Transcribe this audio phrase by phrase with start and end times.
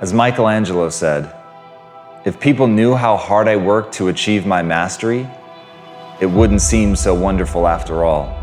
[0.00, 1.32] As Michelangelo said,
[2.24, 5.28] if people knew how hard I worked to achieve my mastery,
[6.20, 8.38] it wouldn't seem so wonderful after all.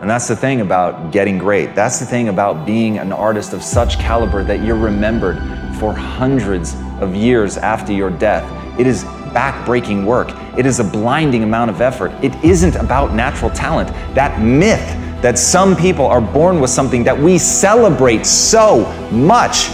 [0.00, 1.74] And that's the thing about getting great.
[1.74, 5.38] That's the thing about being an artist of such caliber that you're remembered
[5.78, 8.44] for hundreds of years after your death.
[8.78, 10.30] It is back-breaking work.
[10.56, 12.12] It is a blinding amount of effort.
[12.22, 13.88] It isn't about natural talent.
[14.14, 19.68] That myth that some people are born with something that we celebrate so much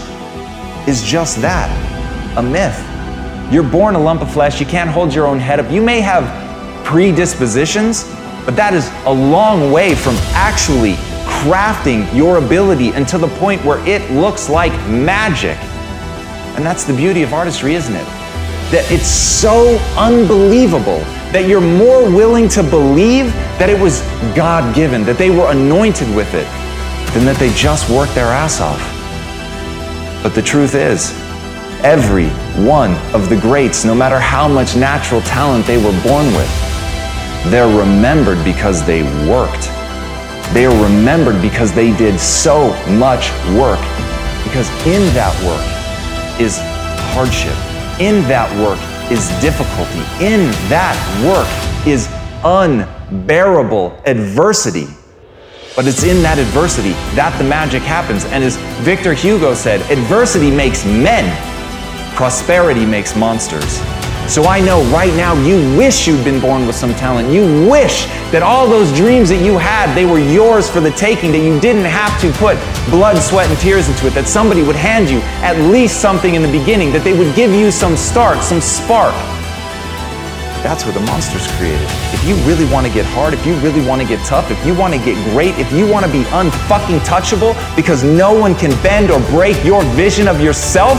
[0.88, 1.68] is just that,
[2.36, 2.78] a myth.
[3.52, 5.70] You're born a lump of flesh, you can't hold your own head up.
[5.70, 6.24] You may have
[6.84, 8.04] predispositions,
[8.44, 10.94] but that is a long way from actually
[11.42, 15.56] crafting your ability until the point where it looks like magic.
[16.56, 18.04] And that's the beauty of artistry, isn't it?
[18.70, 21.00] That it's so unbelievable
[21.32, 23.26] that you're more willing to believe
[23.62, 24.00] that it was
[24.34, 26.50] God given, that they were anointed with it,
[27.14, 28.82] than that they just worked their ass off.
[30.20, 31.14] But the truth is,
[31.86, 32.26] every
[32.66, 36.50] one of the greats, no matter how much natural talent they were born with,
[37.54, 39.70] they're remembered because they worked.
[40.50, 43.78] They are remembered because they did so much work.
[44.42, 45.62] Because in that work
[46.42, 46.58] is
[47.14, 47.54] hardship.
[48.02, 50.02] In that work is difficulty.
[50.18, 51.46] In that work
[51.86, 52.10] is
[53.12, 54.86] unbearable adversity.
[55.76, 58.24] But it's in that adversity that the magic happens.
[58.26, 61.24] And as Victor Hugo said, adversity makes men,
[62.14, 63.80] prosperity makes monsters.
[64.28, 67.32] So I know right now you wish you'd been born with some talent.
[67.32, 71.32] You wish that all those dreams that you had, they were yours for the taking,
[71.32, 72.56] that you didn't have to put
[72.88, 76.42] blood, sweat, and tears into it, that somebody would hand you at least something in
[76.42, 79.14] the beginning, that they would give you some start, some spark.
[80.62, 81.88] That's where the monster's created.
[82.14, 84.64] If you really want to get hard, if you really want to get tough, if
[84.64, 88.54] you want to get great, if you want to be unfucking touchable because no one
[88.54, 90.98] can bend or break your vision of yourself,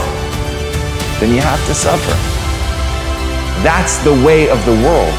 [1.18, 2.12] then you have to suffer.
[3.64, 5.14] That's the way of the world.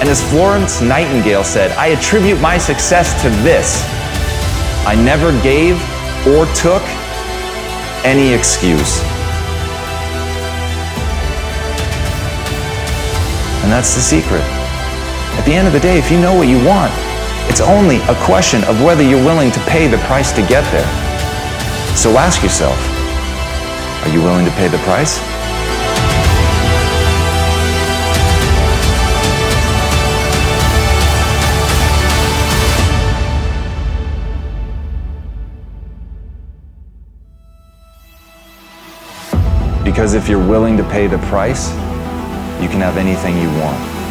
[0.00, 3.82] And as Florence Nightingale said, I attribute my success to this.
[4.86, 5.76] I never gave
[6.28, 6.82] or took
[8.04, 9.13] any excuse.
[13.64, 14.42] And that's the secret.
[15.40, 16.92] At the end of the day, if you know what you want,
[17.48, 20.84] it's only a question of whether you're willing to pay the price to get there.
[21.96, 22.76] So ask yourself,
[24.04, 25.18] are you willing to pay the price?
[39.82, 41.72] Because if you're willing to pay the price,
[42.62, 44.03] you can have anything you want.